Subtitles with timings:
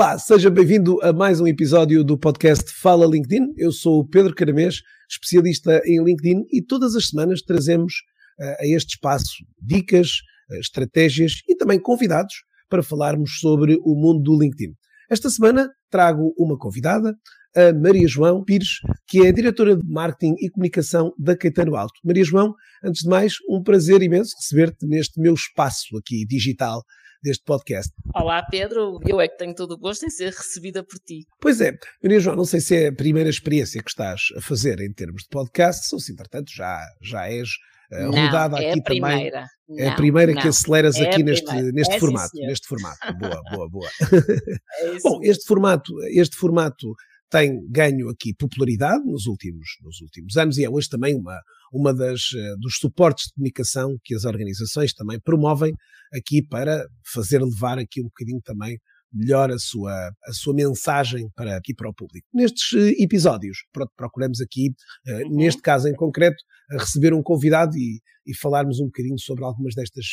[0.00, 3.52] Olá, seja bem-vindo a mais um episódio do podcast Fala LinkedIn.
[3.58, 4.76] Eu sou o Pedro Caramês,
[5.06, 7.92] especialista em LinkedIn e todas as semanas trazemos
[8.40, 10.08] uh, a este espaço dicas,
[10.50, 12.32] uh, estratégias e também convidados
[12.70, 14.72] para falarmos sobre o mundo do LinkedIn.
[15.10, 17.14] Esta semana trago uma convidada,
[17.54, 22.00] a Maria João Pires, que é diretora de Marketing e Comunicação da Caetano Alto.
[22.02, 26.82] Maria João, antes de mais, um prazer imenso receber-te neste meu espaço aqui digital
[27.22, 27.92] deste podcast.
[28.14, 28.98] Olá, Pedro.
[29.06, 31.26] Eu é que tenho todo o gosto em ser recebida por ti.
[31.40, 31.72] Pois é.
[32.02, 35.22] Maria João, não sei se é a primeira experiência que estás a fazer em termos
[35.22, 37.48] de podcast, ou se, entretanto, já, já és
[37.92, 39.30] uh, rodada é aqui também.
[39.68, 40.40] Não, é a primeira não.
[40.40, 42.30] que aceleras é aqui neste, neste é formato.
[42.34, 42.98] Neste formato.
[43.18, 43.90] Boa, boa, boa.
[44.80, 46.94] É Bom, este formato, este formato
[47.30, 51.40] tem ganho aqui popularidade nos últimos, nos últimos anos e é hoje também uma,
[51.72, 55.72] uma das, eh, dos suportes de comunicação que as organizações também promovem
[56.12, 58.76] aqui para fazer levar aqui um bocadinho também
[59.12, 62.26] melhor a sua, a sua mensagem para aqui para o público.
[62.32, 63.58] Nestes eh, episódios,
[63.96, 64.72] procuramos aqui,
[65.06, 65.36] eh, uhum.
[65.36, 70.06] neste caso em concreto, receber um convidado e, e falarmos um bocadinho sobre algumas destas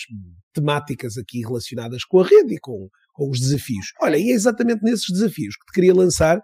[0.53, 3.87] temáticas aqui relacionadas com a rede e com, com os desafios.
[4.01, 6.41] Olha, e é exatamente nesses desafios que te queria lançar,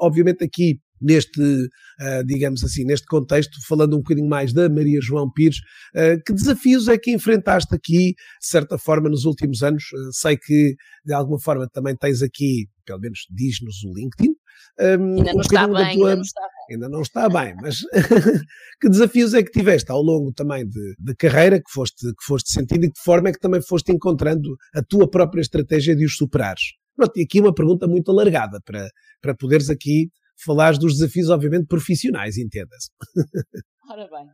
[0.00, 5.30] obviamente aqui neste, uh, digamos assim, neste contexto, falando um bocadinho mais da Maria João
[5.32, 5.58] Pires,
[5.94, 9.84] uh, que desafios é que enfrentaste aqui, de certa forma, nos últimos anos?
[9.84, 14.34] Uh, sei que, de alguma forma, também tens aqui, pelo menos diz-nos o LinkedIn.
[14.78, 15.84] Um, ainda, não um está bem, tua...
[15.84, 17.54] ainda não está bem, ainda não está bem.
[17.60, 17.78] mas
[18.80, 22.50] que desafios é que tiveste ao longo também de, de carreira que foste, que foste
[22.50, 26.04] sentindo e de que forma é que também foste encontrando a tua própria estratégia de
[26.04, 26.62] os superares?
[26.96, 28.88] Pronto, e aqui uma pergunta muito alargada para,
[29.20, 30.10] para poderes aqui
[30.44, 32.90] falares dos desafios, obviamente, profissionais, entenda-se.
[33.90, 34.26] Ora bem,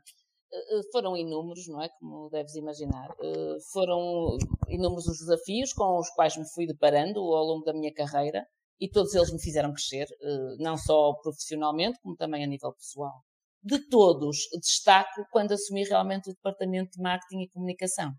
[0.53, 1.89] eh, eh, foram inúmeros, não é?
[1.99, 3.09] Como deves imaginar.
[3.23, 4.37] Eh, foram
[4.69, 8.45] inúmeros os desafios com os quais me fui deparando ao longo da minha carreira
[8.81, 10.07] e todos eles me fizeram crescer,
[10.59, 13.23] não só profissionalmente, como também a nível pessoal.
[13.63, 18.13] De todos, destaco quando assumi realmente o departamento de marketing e comunicação.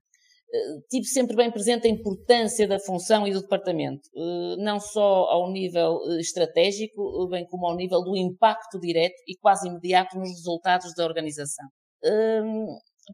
[0.54, 5.26] Eh, tive sempre bem presente a importância da função e do departamento, eh, não só
[5.26, 10.30] ao nível eh, estratégico, bem como ao nível do impacto direto e quase imediato nos
[10.30, 11.68] resultados da organização.
[12.04, 12.66] Ehm,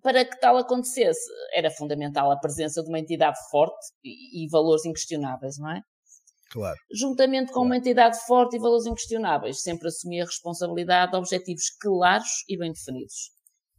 [0.01, 1.21] para que tal acontecesse,
[1.53, 5.81] era fundamental a presença de uma entidade forte e valores inquestionáveis, não é?
[6.53, 6.77] Claro.
[6.91, 7.67] Juntamente com claro.
[7.67, 12.71] uma entidade forte e valores inquestionáveis, sempre assumi a responsabilidade de objetivos claros e bem
[12.71, 13.33] definidos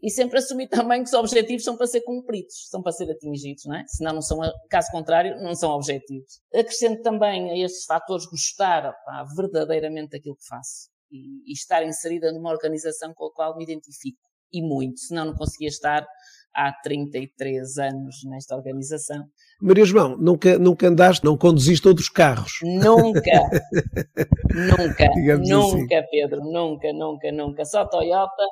[0.04, 3.64] e sempre assumir também que os objetivos são para ser cumpridos, são para ser atingidos,
[3.64, 3.84] não é?
[3.86, 6.40] Senão não são, caso contrário, não são objetivos.
[6.54, 12.30] Acrescento também a estes fatores gostar pá, verdadeiramente daquilo que faço e, e, estar inserida
[12.32, 14.20] numa organização com a qual me identifico.
[14.52, 16.06] E muito, senão não conseguia estar
[16.54, 19.24] há 33 anos nesta organização.
[19.60, 22.52] Maria João, nunca, nunca andaste, não conduziste outros carros?
[22.62, 23.20] Nunca,
[24.78, 26.08] nunca, Digamos nunca, assim.
[26.10, 27.64] Pedro, nunca, nunca, nunca.
[27.64, 28.44] Só Toyota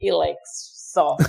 [0.00, 1.16] e Lexus só.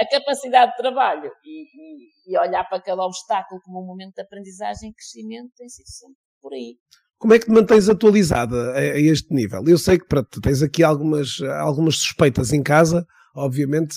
[0.00, 4.22] a capacidade de trabalho e, e, e, olhar para cada obstáculo como um momento de
[4.22, 6.76] aprendizagem e crescimento tem sido sempre por aí.
[7.24, 9.64] Como é que te mantens atualizada a, a este nível?
[9.66, 13.96] Eu sei que para, tens aqui algumas, algumas suspeitas em casa, obviamente,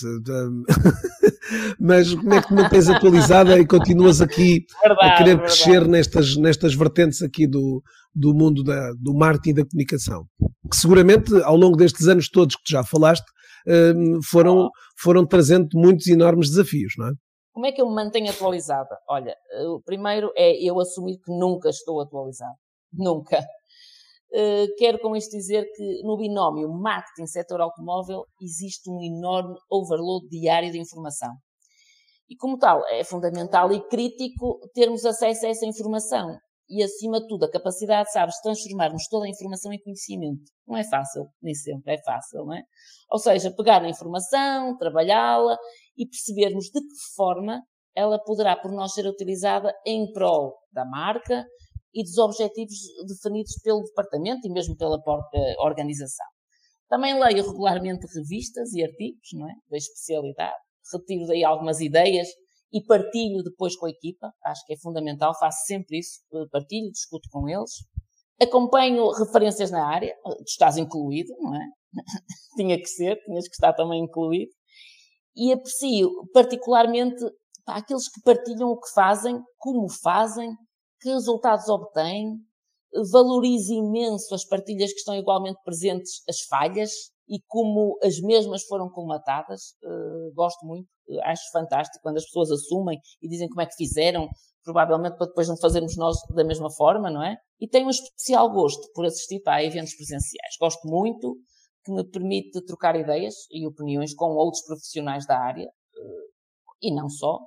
[1.78, 5.42] mas como é que te mantens atualizada e continuas aqui verdade, a querer verdade.
[5.42, 7.82] crescer nestas, nestas vertentes aqui do,
[8.14, 10.24] do mundo da, do marketing e da comunicação?
[10.70, 13.26] Que seguramente, ao longo destes anos todos que tu já falaste,
[13.94, 17.12] hum, foram, foram trazendo muitos enormes desafios, não é?
[17.52, 18.96] Como é que eu me mantenho atualizada?
[19.06, 19.34] Olha,
[19.66, 22.56] o primeiro é eu assumir que nunca estou atualizada.
[22.92, 23.38] Nunca.
[24.30, 30.70] Uh, quero com isto dizer que no binómio marketing-setor automóvel existe um enorme overload diário
[30.70, 31.34] de informação.
[32.28, 36.36] E como tal, é fundamental e crítico termos acesso a essa informação.
[36.68, 40.42] E acima de tudo, a capacidade, sabes, transformarmos toda a informação em conhecimento.
[40.66, 42.62] Não é fácil, nem sempre é fácil, não é?
[43.10, 45.56] Ou seja, pegar na informação, trabalhá-la
[45.96, 47.62] e percebermos de que forma
[47.96, 51.46] ela poderá por nós ser utilizada em prol da marca,
[51.98, 52.78] e dos objetivos
[53.08, 56.26] definidos pelo departamento e mesmo pela própria organização.
[56.88, 59.52] Também leio regularmente revistas e artigos, não é?
[59.68, 60.56] Da especialidade.
[60.92, 62.28] Retiro daí algumas ideias
[62.72, 64.32] e partilho depois com a equipa.
[64.44, 66.20] Acho que é fundamental, faço sempre isso.
[66.52, 67.72] Partilho, discuto com eles.
[68.40, 70.14] Acompanho referências na área.
[70.22, 71.66] Tu estás incluído, não é?
[72.56, 74.52] Tinha que ser, tinhas que estar também incluído.
[75.34, 77.16] E aprecio particularmente
[77.66, 80.54] aqueles que partilham o que fazem, como fazem,
[81.00, 82.38] que resultados obtém,
[83.12, 86.90] valorize imenso as partilhas que estão igualmente presentes, as falhas
[87.28, 92.50] e como as mesmas foram colmatadas, uh, gosto muito, uh, acho fantástico quando as pessoas
[92.50, 94.28] assumem e dizem como é que fizeram,
[94.64, 97.36] provavelmente para depois não fazermos nós da mesma forma, não é?
[97.60, 100.56] E tenho um especial gosto por assistir a eventos presenciais.
[100.58, 101.36] Gosto muito,
[101.84, 106.28] que me permite trocar ideias e opiniões com outros profissionais da área, uh,
[106.80, 107.38] e não só.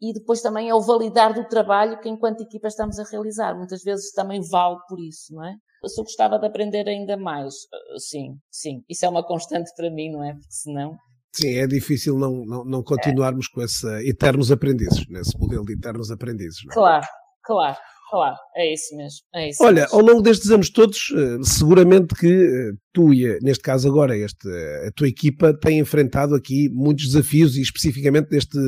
[0.00, 3.56] E depois também é o validar do trabalho que enquanto equipa estamos a realizar.
[3.56, 5.54] Muitas vezes também vale por isso, não é?
[5.82, 8.82] eu gostava de aprender ainda mais, eh, sim, sim.
[8.88, 10.32] Isso é uma constante para mim, não é?
[10.32, 10.96] Porque senão.
[11.32, 13.54] Sim, é difícil não, não, não continuarmos é.
[13.54, 16.58] com esse eternos aprendizes, nesse modelo de eternos aprendizes.
[16.68, 16.74] É?
[16.74, 17.06] Claro,
[17.44, 17.76] claro.
[18.08, 19.18] Claro, é isso mesmo.
[19.34, 19.96] É isso Olha, mesmo.
[19.96, 24.48] ao longo destes anos todos, eh, seguramente que eh, tu e, neste caso agora, este,
[24.86, 28.58] a tua equipa tem enfrentado aqui muitos desafios e especificamente neste,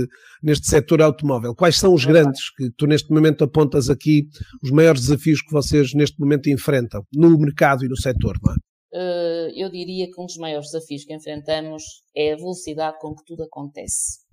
[0.42, 1.54] neste setor automóvel.
[1.54, 4.24] Quais são os grandes que tu neste momento apontas aqui,
[4.60, 8.36] os maiores desafios que vocês neste momento enfrentam no mercado e no setor?
[8.44, 8.56] Não é?
[8.92, 11.82] Eh, eu diria que um dos maiores desafios que enfrentamos
[12.16, 14.26] é a velocidade com que tudo acontece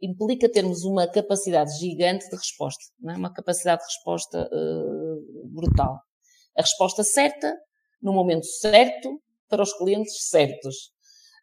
[0.00, 3.12] implica termos uma capacidade gigante de resposta, é?
[3.12, 6.00] uma capacidade de resposta uh, brutal.
[6.56, 7.54] A resposta certa,
[8.02, 10.90] no momento certo, para os clientes certos.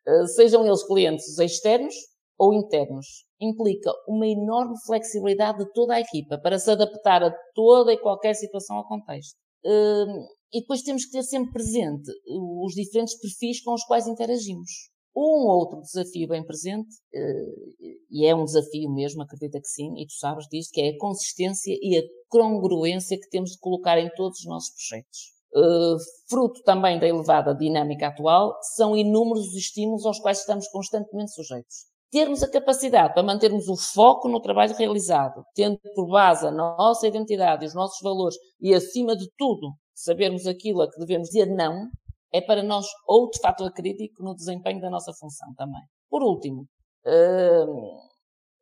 [0.08, 1.96] Uh, sejam eles clientes externos
[2.38, 3.26] ou internos.
[3.40, 8.34] Implica uma enorme flexibilidade de toda a equipa para se adaptar a toda e qualquer
[8.34, 9.36] situação ou contexto.
[9.66, 14.72] Uh, e depois temos que ter sempre presente os diferentes perfis com os quais interagimos.
[15.20, 20.06] Um outro desafio bem presente, eh, e é um desafio mesmo, acredita que sim, e
[20.06, 24.12] tu sabes disto, que é a consistência e a congruência que temos de colocar em
[24.16, 25.38] todos os nossos projetos.
[25.56, 25.98] Eh,
[26.30, 31.88] fruto também da elevada dinâmica atual, são inúmeros os estímulos aos quais estamos constantemente sujeitos.
[32.12, 37.08] Termos a capacidade para mantermos o foco no trabalho realizado, tendo por base a nossa
[37.08, 41.48] identidade e os nossos valores e, acima de tudo, sabermos aquilo a que devemos dizer
[41.48, 41.90] não,
[42.38, 45.82] é para nós outro fator crítico no desempenho da nossa função também.
[46.10, 46.68] Por último,
[47.06, 48.00] hum,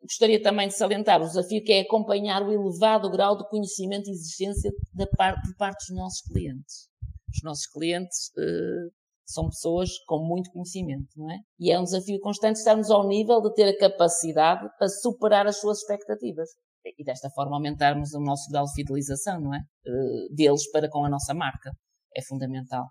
[0.02, 4.12] gostaria também de salientar o desafio que é acompanhar o elevado grau de conhecimento e
[4.12, 6.88] exigência da parte, por parte dos nossos clientes.
[7.34, 8.92] Os nossos clientes uh,
[9.26, 11.38] são pessoas com muito conhecimento, não é?
[11.60, 15.60] E é um desafio constante estarmos ao nível de ter a capacidade para superar as
[15.60, 16.50] suas expectativas
[16.98, 19.60] e desta forma aumentarmos o nosso grau de fidelização, não é?
[19.60, 21.72] Uh, deles para com a nossa marca.
[22.16, 22.86] É fundamental.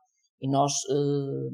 [0.44, 1.49] E nós, eh,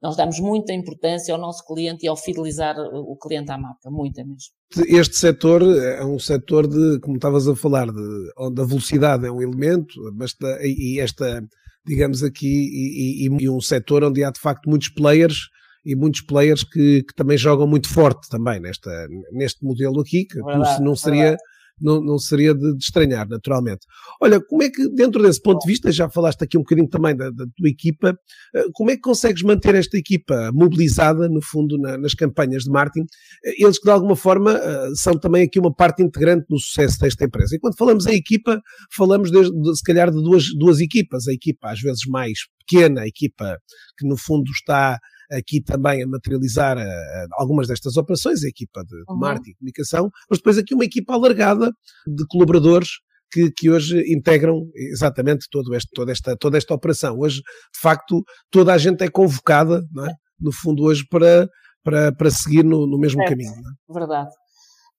[0.00, 4.24] nós damos muita importância ao nosso cliente e ao fidelizar o cliente à marca, muita
[4.24, 4.54] mesmo.
[4.88, 9.30] Este setor é um setor de, como estavas a falar, de, onde a velocidade é
[9.30, 11.44] um elemento, mas e esta,
[11.84, 15.50] digamos aqui, e, e, e um setor onde há de facto muitos players
[15.84, 20.42] e muitos players que, que, também jogam muito forte também nesta, neste modelo aqui, que
[20.42, 23.86] verdade, não seria verdade não, não seria de, de, estranhar, naturalmente.
[24.20, 27.16] Olha, como é que, dentro desse ponto de vista, já falaste aqui um bocadinho também
[27.16, 28.16] da, da tua equipa,
[28.54, 32.70] eh, como é que consegues manter esta equipa mobilizada, no fundo, na, nas campanhas de
[32.70, 33.06] marketing?
[33.44, 36.98] Eh, eles que, de alguma forma, eh, são também aqui uma parte integrante no sucesso
[37.00, 37.56] desta empresa.
[37.56, 38.60] E quando falamos em equipa,
[38.94, 41.26] falamos, de, de, se calhar, de duas, duas equipas.
[41.28, 43.58] A equipa, às vezes, mais pequena, a equipa
[43.98, 44.98] que, no fundo, está
[45.32, 49.18] aqui também a materializar a, a algumas destas operações, a equipa de, uhum.
[49.18, 51.70] marketing e comunicação, mas depois aqui uma equipa alargada
[52.06, 52.88] de colaboradores
[53.30, 57.18] que, que, hoje integram exatamente todo este, toda, esta, toda esta operação.
[57.18, 60.12] Hoje, de facto, toda a gente é convocada, é?
[60.38, 61.48] no fundo, hoje para,
[61.82, 63.50] para, para seguir no, no mesmo caminho.
[63.50, 63.92] É?
[63.92, 64.30] Verdade.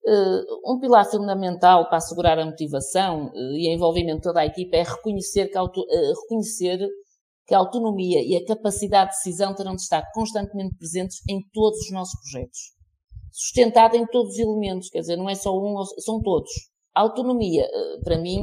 [0.06, 4.76] Uh, um pilar fundamental para assegurar a motivação uh, e envolvimento de toda a equipa
[4.76, 6.78] é reconhecer que, auto, uh, reconhecer
[7.46, 11.78] que a autonomia e a capacidade de decisão terão de estar constantemente presentes em todos
[11.80, 12.58] os nossos projetos.
[13.30, 16.50] Sustentada em todos os elementos, quer dizer, não é só um, são todos.
[16.94, 18.40] A autonomia, eh, para mim,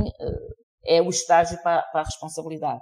[0.85, 2.81] eh, é o estágio para a responsabilidade.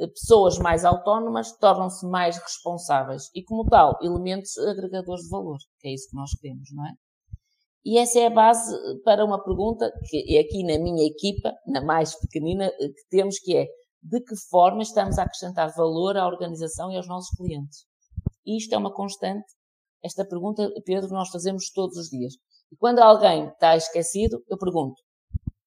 [0.00, 5.88] Eh, pessoas mais autónomas tornam-se mais responsáveis e, como tal, elementos agregadores de valor, que
[5.88, 6.92] é isso que nós queremos, não é?
[7.84, 11.84] E essa é a base para uma pergunta que é aqui na minha equipa, na
[11.84, 13.66] mais pequenina, que temos, que é
[14.02, 17.86] de que forma estamos a acrescentar valor à organização e aos nossos clientes.
[18.44, 19.46] E isto é uma constante.
[20.04, 22.34] Esta pergunta, Pedro, nós fazemos todos os dias.
[22.72, 25.00] E quando alguém está esquecido, eu pergunto: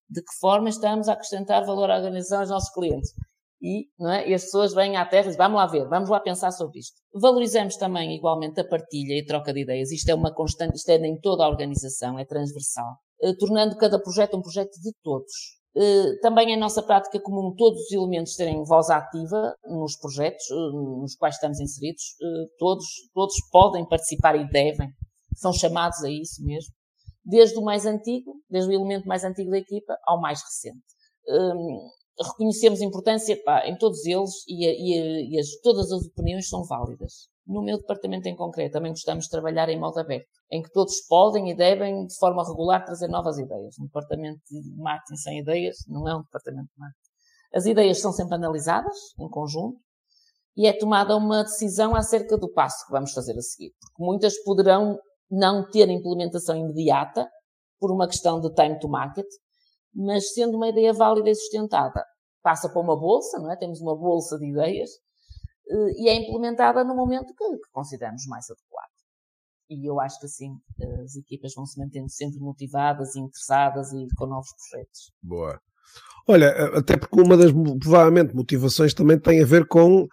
[0.09, 3.13] de que forma estamos a acrescentar valor à organização e aos nossos clientes?
[3.61, 4.29] E, não é?
[4.29, 6.79] e as pessoas vêm à terra e dizem, vamos lá ver, vamos lá pensar sobre
[6.79, 6.95] isto.
[7.13, 9.91] Valorizamos também igualmente a partilha e troca de ideias.
[9.91, 12.97] Isto é uma constante, isto é em toda a organização, é transversal.
[13.21, 15.33] Eh, tornando cada projeto um projeto de todos.
[15.77, 20.55] Eh, também é nossa prática comum todos os elementos terem voz ativa nos projetos eh,
[20.55, 22.01] nos quais estamos inseridos.
[22.21, 24.89] Eh, todos, todos podem participar e devem.
[25.35, 26.73] São chamados a isso mesmo.
[27.25, 30.85] Desde o mais antigo, desde o elemento mais antigo da equipa ao mais recente.
[32.17, 37.27] reconhecemos importância pá, em todos eles e, e, e as, todas as opiniões são válidas.
[37.45, 41.01] No meu departamento em concreto, também gostamos de trabalhar em modo aberto, em que todos
[41.07, 43.77] podem e devem, de forma regular, trazer novas ideias.
[43.79, 47.09] Um departamento de marketing sem ideias não é um departamento de marketing.
[47.53, 49.77] As ideias são sempre analisadas em conjunto
[50.57, 53.73] e é tomada uma decisão acerca do passo que vamos fazer a seguir.
[53.79, 54.97] Porque muitas poderão
[55.29, 57.29] não ter implementação imediata,
[57.79, 59.27] por uma questão de time to market,
[59.93, 62.03] mas sendo uma ideia válida e sustentada,
[62.41, 63.55] passa para uma bolsa, não é?
[63.55, 64.89] Temos uma bolsa de ideias
[65.67, 68.95] e é implementada no momento que, que consideramos mais adequado.
[69.69, 70.51] E eu acho que assim
[71.03, 75.11] as equipas vão se mantendo sempre motivadas interessadas e com novos projetos.
[75.21, 75.59] Boa.
[76.27, 80.07] Olha, até porque uma das provavelmente motivações também tem a ver com uh,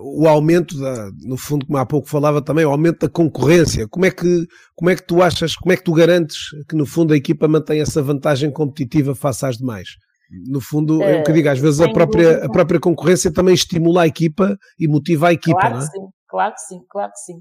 [0.00, 3.86] o aumento da, no fundo, como há pouco falava também, o aumento da concorrência.
[3.86, 6.86] Como é que como é que tu achas, como é que tu garantes que no
[6.86, 9.96] fundo a equipa mantém essa vantagem competitiva face às demais?
[10.30, 14.02] No fundo, é o que digo, às vezes a própria, a própria concorrência também estimula
[14.02, 15.86] a equipa e motiva a equipa, claro não é?
[15.86, 17.38] Que sim, claro que sim, claro que sim.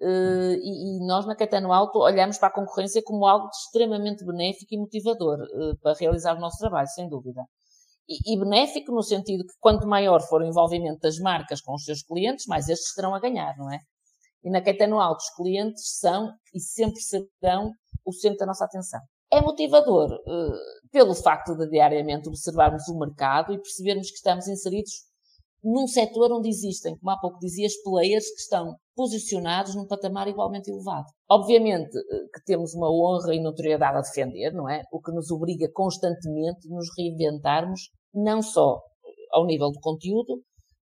[0.00, 4.72] Uh, e, e, nós na Caetano Alto olhamos para a concorrência como algo extremamente benéfico
[4.72, 7.42] e motivador uh, para realizar o nosso trabalho, sem dúvida.
[8.08, 11.84] E, e, benéfico no sentido que quanto maior for o envolvimento das marcas com os
[11.84, 13.80] seus clientes, mais estes terão a ganhar, não é?
[14.44, 17.72] E na Caetano Alto os clientes são e sempre serão
[18.04, 19.00] o centro da nossa atenção.
[19.30, 24.92] É motivador uh, pelo facto de diariamente observarmos o mercado e percebermos que estamos inseridos
[25.62, 30.70] num setor onde existem, como há pouco dizias, players que estão posicionados num patamar igualmente
[30.70, 31.06] elevado.
[31.28, 34.82] Obviamente eh, que temos uma honra e notoriedade a defender, não é?
[34.92, 38.80] O que nos obriga constantemente a nos reinventarmos, não só
[39.32, 40.42] ao nível do conteúdo,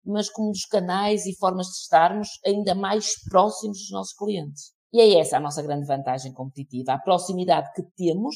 [0.04, 4.72] mas como dos canais e formas de estarmos ainda mais próximos dos nossos clientes.
[4.92, 8.34] E é essa a nossa grande vantagem competitiva, a proximidade que temos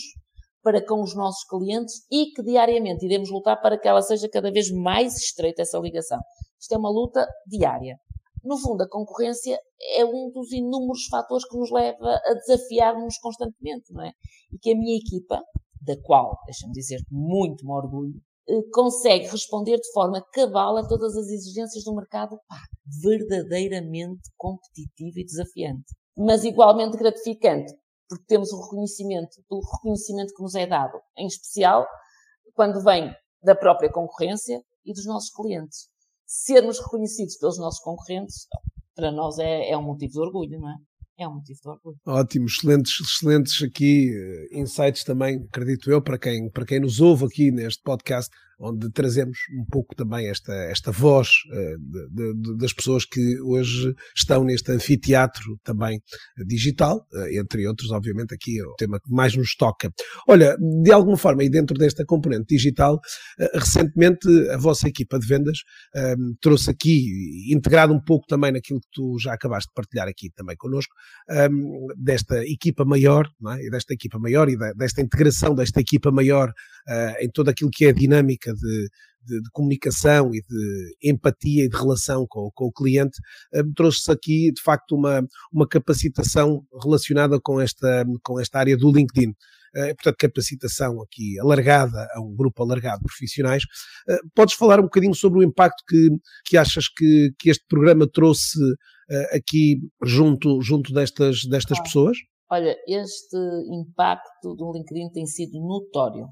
[0.63, 4.51] para com os nossos clientes e que diariamente iremos lutar para que ela seja cada
[4.51, 6.19] vez mais estreita essa ligação.
[6.59, 7.97] Isto é uma luta diária.
[8.43, 9.59] No fundo, a concorrência
[9.97, 14.13] é um dos inúmeros fatores que nos leva a desafiar-nos constantemente, não é?
[14.53, 15.43] E que a minha equipa,
[15.83, 18.15] da qual, deixa-me dizer, muito me orgulho,
[18.49, 22.61] eh, consegue responder de forma cabal a todas as exigências do mercado, pá,
[23.03, 25.95] verdadeiramente competitivo e desafiante.
[26.17, 27.73] Mas igualmente gratificante,
[28.09, 31.87] porque temos o reconhecimento, o reconhecimento que nos é dado, em especial
[32.55, 35.89] quando vem da própria concorrência e dos nossos clientes.
[36.27, 38.47] Sermos reconhecidos pelos nossos concorrentes,
[38.95, 40.77] para nós é, é um motivo de orgulho, não é?
[41.19, 41.97] é um motivo de orgulho.
[42.07, 47.25] Ótimo, excelentes, excelentes aqui uh, insights também, acredito eu, para quem, para quem nos ouve
[47.25, 52.73] aqui neste podcast, onde trazemos um pouco também esta, esta voz uh, de, de, das
[52.73, 56.01] pessoas que hoje estão neste anfiteatro também
[56.47, 59.91] digital, uh, entre outros, obviamente, aqui é o tema que mais nos toca.
[60.29, 63.01] Olha, de alguma forma, e dentro desta componente digital,
[63.55, 65.59] recentemente a vossa equipa de vendas
[66.41, 70.57] trouxe aqui, integrado um pouco também naquilo que tu já acabaste de partilhar aqui também
[70.57, 70.95] connosco,
[71.97, 73.71] desta equipa maior, é?
[73.71, 77.87] desta equipa maior e da, desta integração desta equipa maior uh, em toda aquilo que
[77.87, 78.89] é a dinâmica de,
[79.25, 83.19] de, de, comunicação e de empatia e de relação com, com o cliente,
[83.55, 85.23] um, trouxe-se aqui de facto uma,
[85.53, 89.31] uma capacitação relacionada com esta, com esta área do LinkedIn.
[89.31, 93.65] Uh, portanto, capacitação aqui alargada a um grupo alargado de profissionais.
[94.09, 96.11] Uh, podes falar um bocadinho sobre o impacto que,
[96.45, 98.59] que achas que, que este programa trouxe
[99.33, 102.17] aqui junto, junto destas, destas pessoas?
[102.51, 103.37] Olha, este
[103.71, 106.29] impacto do LinkedIn tem sido notório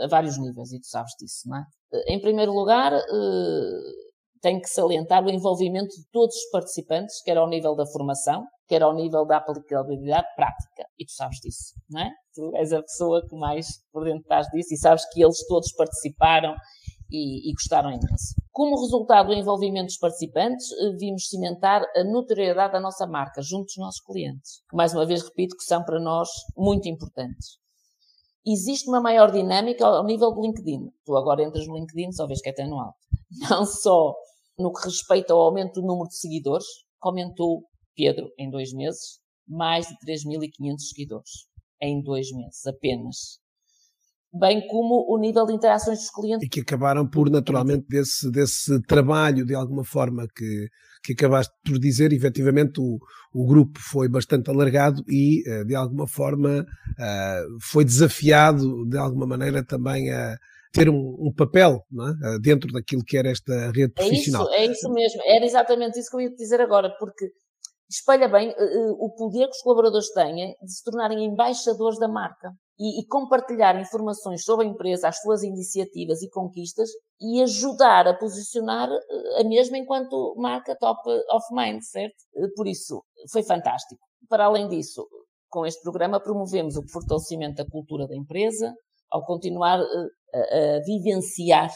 [0.00, 1.64] a vários níveis e tu sabes disso, não é?
[2.08, 2.92] Em primeiro lugar,
[4.44, 8.82] tem que salientar o envolvimento de todos os participantes, quer ao nível da formação, quer
[8.82, 10.84] ao nível da aplicabilidade prática.
[10.98, 12.10] E tu sabes disso, não é?
[12.34, 15.72] Tu és a pessoa que mais por dentro estás disso e sabes que eles todos
[15.72, 16.54] participaram
[17.10, 18.34] e, e gostaram imenso.
[18.50, 23.64] Como resultado do envolvimento dos participantes, eh, vimos cimentar a notoriedade da nossa marca junto
[23.64, 27.63] dos nossos clientes, que mais uma vez repito que são para nós muito importantes.
[28.46, 30.90] Existe uma maior dinâmica ao nível do LinkedIn.
[31.04, 32.98] Tu agora entras no LinkedIn só vês que é até no alto.
[33.48, 34.14] Não só
[34.58, 36.66] no que respeita ao aumento do número de seguidores,
[37.00, 37.64] comentou
[37.96, 41.30] Pedro em dois meses, mais de 3.500 seguidores
[41.80, 43.40] em dois meses apenas.
[44.36, 46.44] Bem como o nível de interações dos clientes.
[46.44, 50.66] E que acabaram por, naturalmente, desse, desse trabalho, de alguma forma, que,
[51.04, 52.98] que acabaste por dizer, efetivamente o,
[53.32, 56.64] o grupo foi bastante alargado e, eh, de alguma forma,
[56.98, 60.36] eh, foi desafiado, de alguma maneira, também a
[60.72, 61.84] ter um, um papel
[62.24, 62.38] é?
[62.40, 64.48] dentro daquilo que era esta rede profissional.
[64.50, 65.22] É isso, é isso mesmo.
[65.24, 67.26] Era exatamente isso que eu ia te dizer agora, porque
[67.88, 68.52] espelha bem
[68.98, 72.50] o poder que os colaboradores têm de se tornarem embaixadores da marca.
[72.78, 76.88] E, e, compartilhar informações sobre a empresa, as suas iniciativas e conquistas
[77.20, 82.16] e ajudar a posicionar eh, a mesma enquanto marca top of mind, certo?
[82.36, 84.00] Eh, por isso, foi fantástico.
[84.28, 85.06] Para além disso,
[85.48, 88.74] com este programa promovemos o fortalecimento da cultura da empresa,
[89.10, 89.84] ao continuar eh,
[90.34, 91.70] a, a vivenciar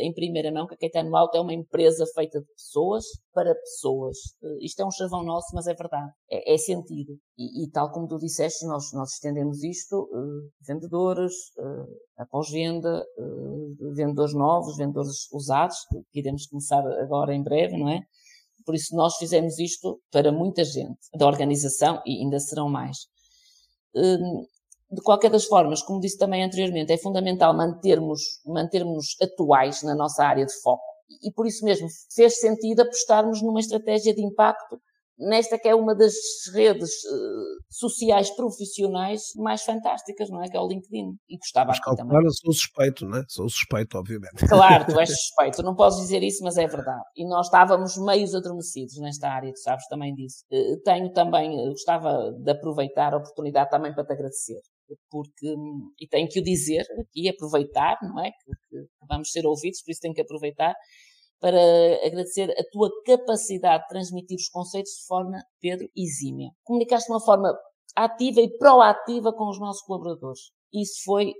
[0.00, 4.16] em primeira mão que a Caetano Alto é uma empresa feita de pessoas para pessoas.
[4.42, 6.10] Eh, isto é um chavão nosso, mas é verdade.
[6.30, 7.18] É, é sentido.
[7.36, 11.86] E, e, tal como tu disseste, nós, nós estendemos isto, uh, vendedores, uh,
[12.16, 15.76] após venda, uh, vendedores novos, vendedores usados,
[16.12, 18.00] que iremos começar agora em breve, não é?
[18.64, 22.98] Por isso nós fizemos isto para muita gente da organização e ainda serão mais.
[23.94, 24.46] Uh,
[24.90, 30.24] de qualquer das formas, como disse também anteriormente, é fundamental mantermos, mantermos atuais na nossa
[30.24, 30.82] área de foco.
[31.22, 34.78] E por isso mesmo fez sentido apostarmos numa estratégia de impacto
[35.18, 36.14] nesta que é uma das
[36.54, 40.48] redes uh, sociais profissionais mais fantásticas, não é?
[40.48, 41.16] Que é o LinkedIn.
[41.28, 42.10] E gostava mas, aqui também.
[42.10, 43.24] Claro, sou suspeito, não é?
[43.28, 44.46] Sou suspeito, obviamente.
[44.48, 45.62] Claro, tu és suspeito.
[45.62, 47.02] Não podes dizer isso, mas é verdade.
[47.16, 50.44] E nós estávamos meios adormecidos nesta área, tu sabes também disso.
[50.52, 54.60] Uh, tenho também, uh, gostava de aproveitar a oportunidade também para te agradecer
[55.10, 55.54] porque,
[56.00, 58.30] e tenho que o dizer aqui, aproveitar, não é?
[58.30, 60.74] Que, vamos ser ouvidos, por isso tenho que aproveitar,
[61.40, 61.60] para
[62.04, 66.50] agradecer a tua capacidade de transmitir os conceitos de forma, Pedro, exímia.
[66.64, 67.56] Comunicaste de uma forma
[67.96, 70.50] ativa e proativa com os nossos colaboradores.
[70.72, 71.32] Isso foi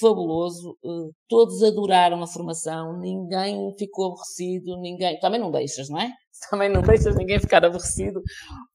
[0.00, 0.76] fabuloso.
[0.84, 5.18] Eh, todos adoraram a formação, ninguém ficou aborrecido, ninguém.
[5.20, 6.12] Também não deixas, não é?
[6.50, 8.20] Também não deixas ninguém ficar aborrecido,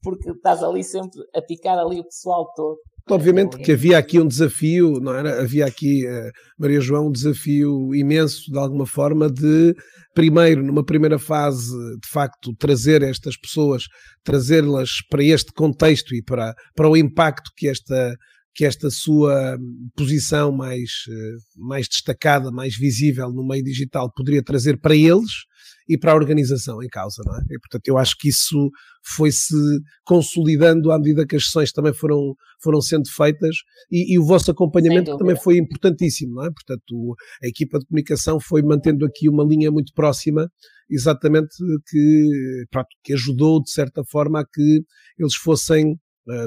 [0.02, 2.78] porque estás ali sempre a picar ali o pessoal todo.
[3.10, 5.42] Obviamente que havia aqui um desafio, não era?
[5.42, 9.76] Havia aqui, uh, Maria João, um desafio imenso, de alguma forma, de,
[10.14, 13.84] primeiro, numa primeira fase, de facto, trazer estas pessoas,
[14.24, 18.16] trazê-las para este contexto e para, para o impacto que esta,
[18.54, 19.58] que esta sua
[19.96, 25.50] posição mais, uh, mais destacada, mais visível no meio digital poderia trazer para eles
[25.90, 27.40] e para a organização em causa, não é?
[27.50, 28.70] E, portanto, eu acho que isso
[29.04, 29.56] foi-se
[30.06, 33.56] consolidando à medida que as sessões também foram, foram sendo feitas
[33.92, 36.52] e, e o vosso acompanhamento também foi importantíssimo, não é?
[36.52, 40.48] Portanto, a equipa de comunicação foi mantendo aqui uma linha muito próxima,
[40.88, 41.56] exatamente
[41.88, 44.82] que, pronto, que ajudou de certa forma a que
[45.18, 45.98] eles fossem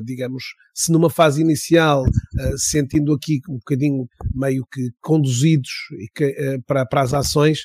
[0.04, 6.86] digamos, se numa fase inicial, uh, sentindo aqui um bocadinho meio que conduzidos uh, para,
[6.86, 7.60] para as ações,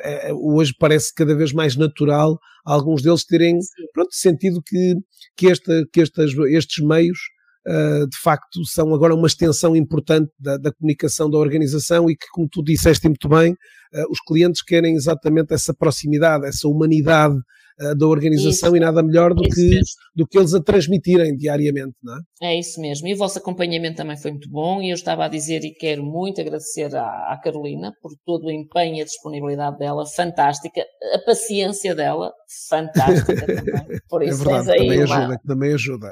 [0.00, 3.58] é, é, hoje parece cada vez mais natural alguns deles terem
[3.92, 4.94] pronto, sentido que,
[5.36, 7.18] que, esta, que estas, estes meios
[7.64, 12.26] Uh, de facto são agora uma extensão importante da, da, comunicação da organização e que,
[12.32, 17.36] como tu disseste muito bem, uh, os clientes querem exatamente essa proximidade, essa humanidade
[17.82, 19.80] uh, da organização isso, e nada melhor do que,
[20.14, 22.54] do que eles a transmitirem diariamente, não é?
[22.54, 23.08] É isso mesmo.
[23.08, 26.02] E o vosso acompanhamento também foi muito bom e eu estava a dizer e quero
[26.02, 30.82] muito agradecer à, à Carolina por todo o empenho e a disponibilidade dela, fantástica,
[31.14, 32.32] a paciência dela,
[32.68, 34.00] fantástica também.
[34.08, 35.16] Por é isso é verdade, também uma...
[35.16, 36.10] ajuda, também ajuda.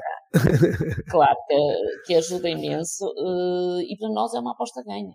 [1.09, 5.13] Claro que, que ajuda imenso uh, e para nós é uma aposta ganha.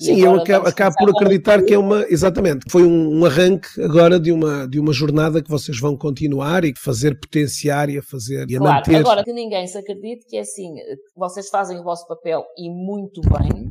[0.00, 4.18] Sim, eu acabo, acabo por acreditar que é uma, exatamente, foi um, um, arranque agora
[4.18, 8.48] de uma, de uma jornada que vocês vão continuar e fazer potenciar e a fazer
[8.48, 8.96] e a claro, manter.
[8.96, 10.74] Agora que ninguém se acredite que é assim,
[11.14, 13.68] vocês fazem o vosso papel e muito bem,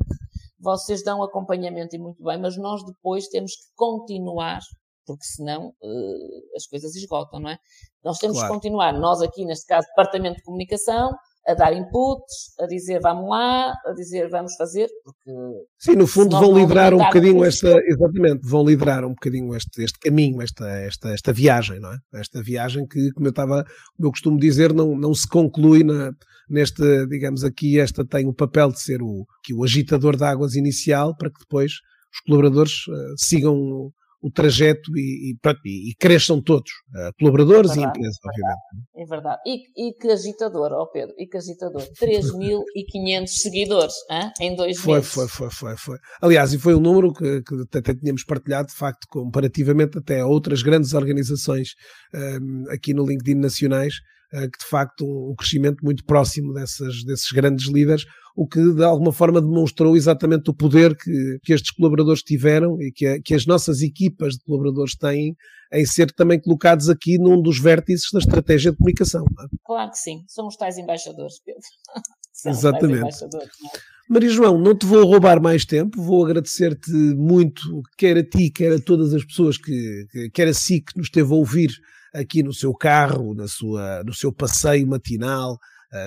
[0.60, 4.60] vocês dão acompanhamento e muito bem, mas nós depois temos que continuar
[5.08, 7.58] porque senão uh, as coisas esgotam, não é?
[8.04, 8.54] Nós temos claro.
[8.54, 11.10] que continuar, nós aqui, neste caso, Departamento de Comunicação,
[11.50, 15.32] a dar inputs, a dizer vamos lá, a dizer vamos fazer, porque...
[15.80, 19.98] Sim, no fundo vão liderar um bocadinho esta, exatamente, vão liderar um bocadinho este, este
[20.00, 21.98] caminho, esta, esta, esta viagem, não é?
[22.14, 23.64] Esta viagem que, como eu estava,
[23.96, 26.12] como eu costumo dizer, não, não se conclui na,
[26.48, 30.56] neste, digamos aqui, esta tem o papel de ser o, que o agitador de águas
[30.56, 31.74] inicial para que depois
[32.14, 37.84] os colaboradores uh, sigam o trajeto e, e, e cresçam todos, uh, colaboradores é e
[37.84, 38.60] empresas, obviamente.
[38.96, 39.42] É verdade.
[39.46, 41.82] E, e que agitador, ó oh Pedro, e que agitador.
[42.00, 44.32] 3.500 seguidores hein?
[44.42, 45.12] em dois foi, meses.
[45.12, 45.98] Foi, foi, foi, foi.
[46.22, 50.28] Aliás, e foi um número que, que até tínhamos partilhado, de facto, comparativamente até a
[50.28, 51.70] outras grandes organizações
[52.14, 53.96] um, aqui no LinkedIn nacionais,
[54.32, 59.12] que de facto um, crescimento muito próximo dessas, desses grandes líderes, o que de alguma
[59.12, 63.46] forma demonstrou exatamente o poder que, que estes colaboradores tiveram e que, a, que as
[63.46, 65.36] nossas equipas de colaboradores têm
[65.72, 69.24] em ser também colocados aqui num dos vértices da estratégia de comunicação.
[69.24, 69.46] É?
[69.66, 71.62] Claro que sim, somos tais embaixadores, Pedro.
[72.46, 73.00] Exatamente.
[73.00, 73.99] Embaixadores, é?
[74.12, 77.62] Maria João, não te vou roubar mais tempo, vou agradecer-te muito,
[77.96, 81.32] quer a ti, quer a todas as pessoas que, quer a si que nos esteve
[81.32, 81.70] a ouvir
[82.12, 85.60] aqui no seu carro, na sua, no seu passeio matinal,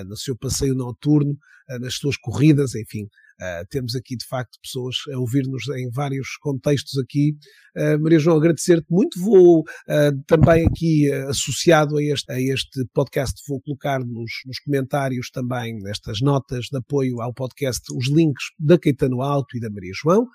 [0.05, 1.37] no seu passeio noturno,
[1.79, 3.07] nas suas corridas, enfim.
[3.41, 7.35] Uh, temos aqui, de facto, pessoas a ouvir-nos em vários contextos aqui.
[7.75, 9.19] Uh, Maria João, agradecer-te muito.
[9.19, 15.29] Vou uh, também aqui associado a este, a este podcast, vou colocar nos, nos, comentários
[15.31, 19.93] também, nestas notas de apoio ao podcast, os links da Caetano Alto e da Maria
[19.95, 20.27] João,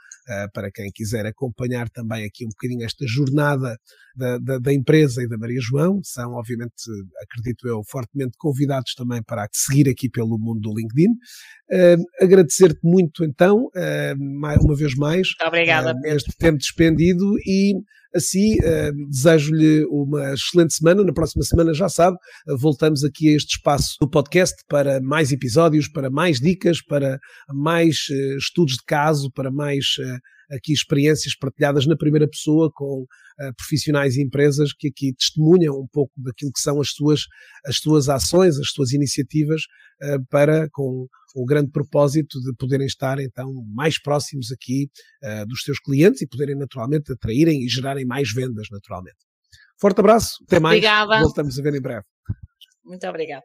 [0.53, 3.79] para quem quiser acompanhar também aqui um bocadinho esta jornada
[4.15, 6.01] da, da, da, empresa e da Maria João.
[6.03, 6.75] São, obviamente,
[7.23, 11.15] acredito eu, fortemente convidados também para seguir aqui pelo mundo do LinkedIn.
[12.21, 17.75] agradecer-te muito, então, uh, uma vez mais, Obrigada, uh, este tempo despendido e
[18.15, 21.05] assim uh, desejo-lhe uma excelente semana.
[21.05, 22.17] Na próxima semana, já sabe,
[22.59, 27.19] voltamos aqui a este espaço do podcast para mais episódios, para mais dicas, para
[27.53, 28.07] mais
[28.39, 29.85] estudos de caso, para mais
[30.51, 35.87] aqui experiências partilhadas na primeira pessoa com uh, profissionais e empresas que aqui testemunham um
[35.87, 37.23] pouco daquilo que são as suas,
[37.67, 39.63] as suas ações, as suas iniciativas
[40.03, 44.89] uh, para, com o grande propósito de poderem estar então mais próximos aqui
[45.23, 49.19] uh, dos seus clientes e poderem naturalmente atraírem e gerarem mais vendas naturalmente.
[49.81, 50.79] Forte abraço, até mais.
[50.79, 51.21] Obrigada.
[51.21, 52.05] Voltamos a ver em breve.
[52.85, 53.45] Muito obrigada.